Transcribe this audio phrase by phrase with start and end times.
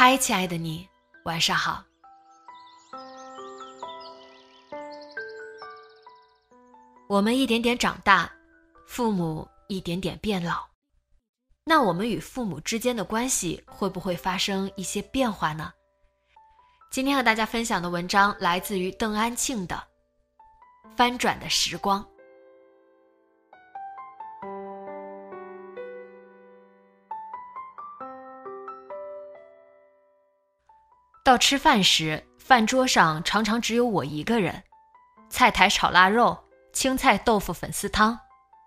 [0.00, 0.88] 嗨，亲爱的你，
[1.24, 1.82] 晚上好。
[7.08, 8.30] 我们一点点长大，
[8.86, 10.64] 父母一点点变老，
[11.64, 15.72] 那我们与父母之间的关系会不会发生一些变化呢？
[16.92, 19.74] 今天和大家分享的文章来自于邓安庆的
[20.96, 22.00] 《翻转的时光》。
[31.28, 34.62] 到吃饭时，饭桌上常常只有我一个人。
[35.28, 36.34] 菜台炒腊肉、
[36.72, 38.18] 青菜豆腐粉丝汤、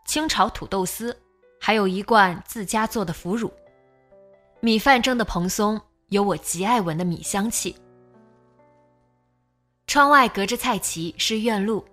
[0.05, 1.19] 清炒土豆丝，
[1.59, 3.51] 还有一罐自家做的腐乳。
[4.59, 7.75] 米饭蒸得蓬松，有我极爱闻的米香气。
[9.87, 11.83] 窗外隔着菜畦是院路，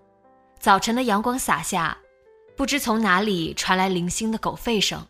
[0.60, 1.96] 早晨的阳光洒下，
[2.58, 5.02] 不知从哪里传来零星的狗吠声。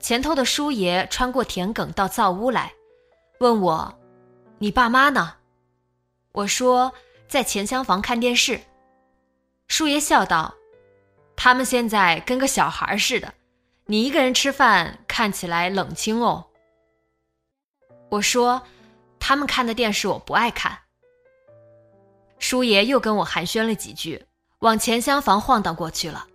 [0.00, 2.70] 前头的叔爷穿过田埂到灶屋来，
[3.38, 3.96] 问我。
[4.62, 5.36] 你爸妈呢？
[6.32, 6.92] 我说
[7.26, 8.60] 在前厢房看电视。
[9.68, 10.54] 叔爷笑道
[11.34, 13.32] ：“他们现在跟个小孩似的，
[13.86, 16.44] 你一个人吃饭看起来冷清哦。”
[18.10, 18.60] 我说
[19.18, 20.80] ：“他们看的电视我不爱看。”
[22.38, 24.26] 叔爷又跟我寒暄了几句，
[24.58, 26.26] 往前厢房晃荡过去了。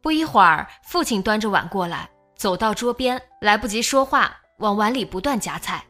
[0.00, 5.84] 不一会儿，父亲端着碗过来，走到桌边，来不及说话，往碗里不断夹菜。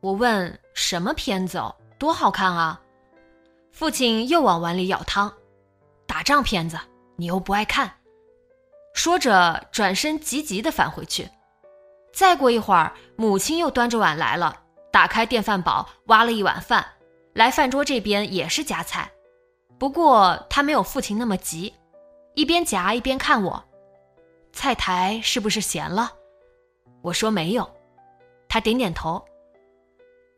[0.00, 2.80] 我问什么片子哦，多好看啊！
[3.72, 5.32] 父亲又往碗里舀汤，
[6.06, 6.78] 打仗片子
[7.16, 7.92] 你又不爱看。
[8.94, 11.28] 说着转身急急地返回去。
[12.12, 16.84] 再过一会儿，母亲又端着碗来了，打开电饭煲挖了一碗饭，
[17.32, 19.10] 来饭桌这边也是夹菜，
[19.78, 21.72] 不过他没有父亲那么急，
[22.34, 23.62] 一边夹一边看我。
[24.52, 26.12] 菜台是不是咸了？
[27.02, 27.68] 我说没有，
[28.48, 29.24] 他点点头。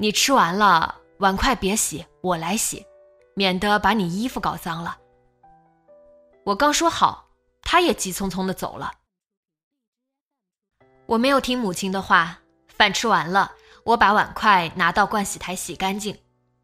[0.02, 2.86] 你吃完了，碗筷别洗，我来洗，
[3.34, 4.96] 免得把你衣服搞脏了。
[6.42, 7.28] 我刚说好，
[7.60, 8.90] 他也急匆匆的走了。
[11.04, 13.52] 我没有听母亲的话，饭吃完了，
[13.84, 16.18] 我把碗筷拿到盥洗台洗干净，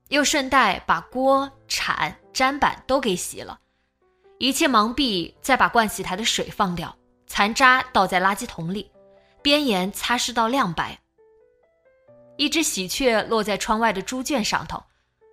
[0.09, 3.61] 又顺带把锅铲砧板都给洗了。
[4.39, 6.97] 一切忙毕，再把盥洗台的水放掉，
[7.27, 8.91] 残渣倒在垃圾桶里，
[9.43, 10.99] 边沿擦拭到亮白。
[12.37, 14.83] 一只喜鹊落在窗外的猪圈上头，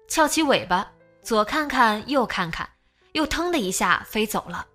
[0.08, 0.90] 翘起尾巴，
[1.22, 2.68] 左看看，右看看，
[3.12, 4.66] 又腾的一下飞走了。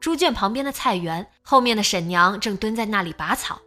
[0.00, 3.60] 猪圈旁边的菜园后面的婶娘正蹲在那里拔草。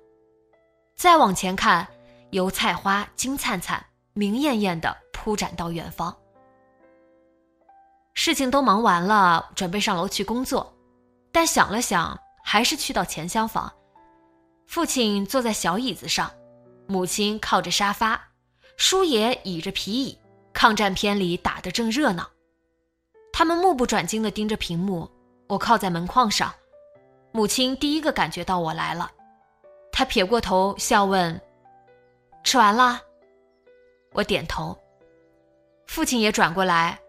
[0.96, 1.88] 再往前看，
[2.32, 6.16] 油菜花金灿灿、明艳艳的铺展到远方。
[8.14, 10.74] 事情都忙完了，准备上楼去工作，
[11.32, 13.72] 但想了想，还是去到前厢房。
[14.66, 16.32] 父亲坐在小椅子上。
[16.88, 18.22] 母亲靠着沙发，
[18.78, 20.18] 叔爷倚着皮椅，
[20.52, 22.30] 抗战片里打得正热闹。
[23.32, 25.10] 他们目不转睛地盯着屏幕，
[25.48, 26.54] 我靠在门框上。
[27.32, 29.10] 母亲第一个感觉到我来了，
[29.92, 31.42] 她撇过头笑问
[32.44, 33.02] ：“吃完了？”
[34.14, 34.78] 我点头。
[35.88, 37.00] 父亲也转过来：“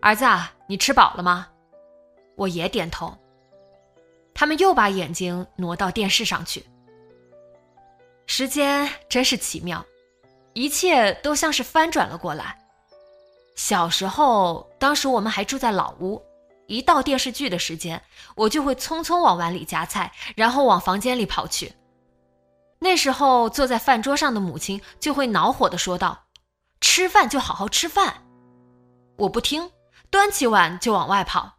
[0.00, 1.48] 儿子，啊你吃饱了吗？”
[2.36, 3.14] 我也点头。
[4.32, 6.64] 他们又把眼睛挪到电视上去。
[8.26, 9.84] 时间真是奇妙，
[10.54, 12.58] 一切都像是翻转了过来。
[13.54, 16.22] 小时候，当时我们还住在老屋，
[16.66, 18.02] 一到电视剧的时间，
[18.34, 21.72] 我就会匆匆往碗里夹菜，然后往房间里跑去。
[22.78, 26.24] 那时候，坐在饭桌上的母亲就会恼火地说道
[26.80, 28.24] ：“吃饭就好好吃饭。”
[29.18, 29.70] 我不听，
[30.10, 31.58] 端起碗就往外跑。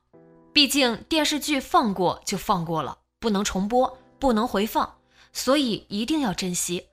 [0.51, 4.97] 毕竟电视剧放过就放过了，不能重播，不能回放。
[5.33, 6.87] 所以一定要珍惜。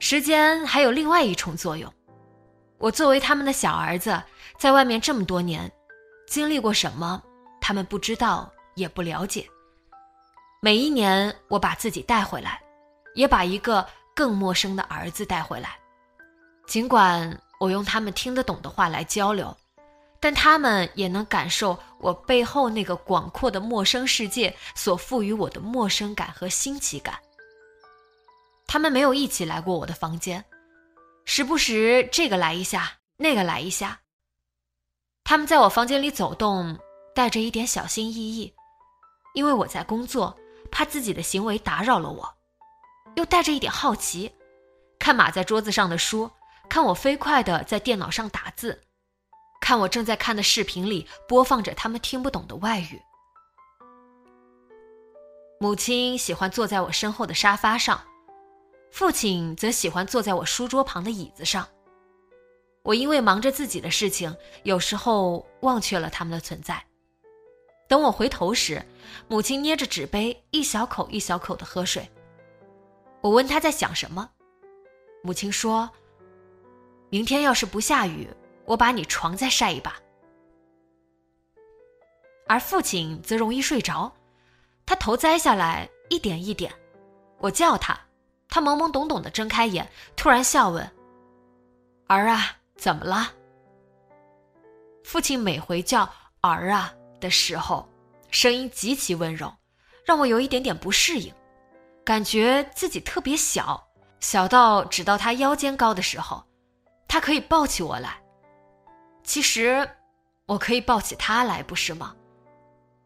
[0.00, 1.92] 时间还有另外一重作用。
[2.78, 4.20] 我作为他们的小儿子，
[4.56, 5.70] 在外面这么多年，
[6.28, 7.22] 经历过什么，
[7.60, 9.46] 他们不知道也不了解。
[10.62, 12.60] 每一年，我把自己带回来，
[13.14, 13.84] 也把一个
[14.14, 15.76] 更陌生的儿子带回来。
[16.66, 19.56] 尽管我用他们听得懂的话来交流，
[20.20, 27.18] 但他们也能感受我背后那个广阔的陌生世界所赋予我的陌生感和新奇感。
[28.66, 30.44] 他们没有一起来过我的房间。
[31.24, 34.00] 时不时这个来一下，那个来一下。
[35.24, 36.78] 他们在我房间里走动，
[37.14, 38.52] 带着一点小心翼翼，
[39.34, 40.34] 因为我在工作，
[40.70, 42.28] 怕自己的行为打扰了我，
[43.14, 44.32] 又带着一点好奇，
[44.98, 46.30] 看码在桌子上的书，
[46.68, 48.82] 看我飞快的在电脑上打字，
[49.68, 52.98] 看我正在看的视频里播放着他们听不懂的外语。
[55.60, 58.00] 母亲喜欢坐在我身后的沙发上。
[58.90, 61.68] 父亲则喜欢坐在我书桌旁的椅子上。
[62.82, 66.82] 我因为忙着自己的事情，有时候忘却了他们的存在。
[67.86, 68.82] 等我回头时，
[69.28, 72.10] 母亲捏着纸杯，一小口一小口的喝水。
[73.20, 74.30] 我问他在想什么，
[75.22, 75.90] 母亲说
[77.12, 78.30] ：“明天要是不下雨，
[78.68, 79.96] 我把你床再晒一把。”
[82.46, 84.12] 而父亲则容易睡着，
[84.86, 86.72] 他头栽下来，一点一点。
[87.38, 87.98] 我叫他。
[88.50, 89.86] 他懵懵懂懂的睁开眼，
[90.16, 90.90] 突然笑问
[92.08, 93.34] ：“儿啊，怎么了？”
[95.04, 96.08] 父亲每回叫
[96.40, 97.86] “儿啊”的时候，
[98.30, 99.54] 声音极其温柔，
[100.06, 101.30] 让我有一点点不适应，
[102.06, 103.86] 感觉自己特别小，
[104.20, 106.42] 小到只到他腰间高的时候，
[107.06, 108.18] 他可以抱起我来。
[109.28, 109.86] 其实，
[110.46, 112.16] 我可以抱起他来，不是吗？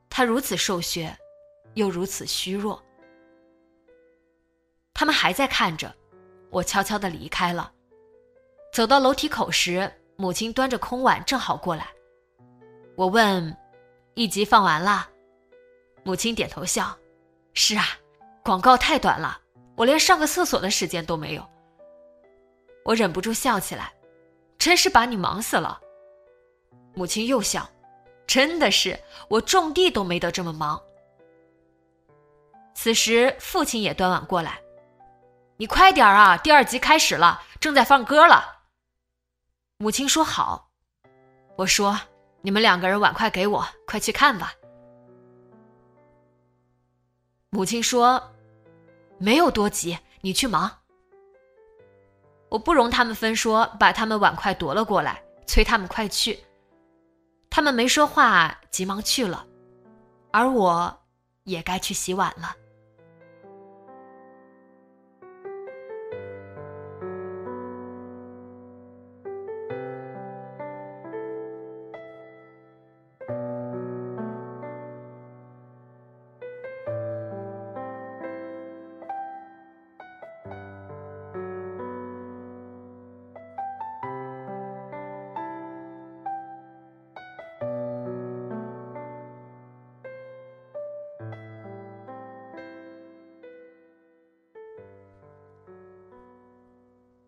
[0.08, 1.12] 他如此瘦削，
[1.74, 2.80] 又如此虚弱。
[4.94, 5.92] 他们还在看着，
[6.48, 7.72] 我悄悄地离开了。
[8.72, 11.88] 走到楼梯口时，母亲端着空碗正好过来。
[12.94, 13.56] 我问
[14.14, 15.10] ：“一集放完了？”
[16.06, 16.96] 母亲点头笑
[17.52, 17.84] ：“是啊，
[18.44, 19.40] 广告太短了，
[19.76, 21.44] 我连上个厕所的时间都没有。”
[22.86, 23.92] 我忍不住笑起来
[24.56, 25.80] ：“真是把你忙死了。”
[26.94, 27.68] 母亲又笑
[28.26, 28.98] ：“真的是，
[29.28, 30.80] 我种地都没得这么忙。”
[32.74, 34.58] 此时，父亲也端碗过来。
[35.56, 36.36] 你快点啊！
[36.38, 38.62] 第二集开始了，正在放歌了。
[39.78, 40.70] 母亲说好，
[41.56, 42.00] 我说
[42.40, 44.52] 你们两个人碗筷给我，快去看吧。
[47.50, 48.32] 母亲说
[49.18, 50.78] 没有多急，你去忙。
[52.48, 56.42] 我不容他们分说，把他们碗筷夺了过来，催他们快去。
[57.54, 59.46] 他们没说话，急忙去了，
[60.32, 61.00] 而我
[61.44, 62.56] 也该去洗碗了。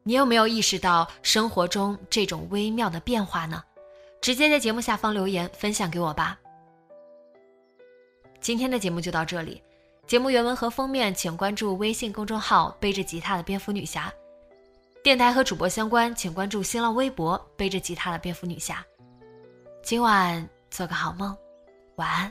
[0.06, 3.64] 你有没有意识到生活中这种微妙的变化呢？
[4.20, 6.38] 直接在节目下方留言分享给我吧。
[8.38, 9.62] 今天的节目就到这里，
[10.06, 14.12] 节目原文和封面请关注微信公众号“背着吉他的蝙蝠女侠”，
[15.02, 18.84] 电台和主播相关请关注新浪微博“背着吉他的蝙蝠女侠”。
[19.82, 21.34] 今晚做个好梦，
[21.96, 22.30] 晚安。